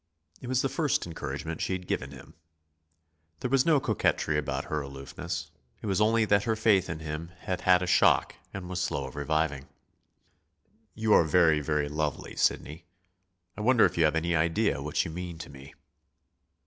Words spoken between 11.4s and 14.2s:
very lovely, Sidney. I wonder if you have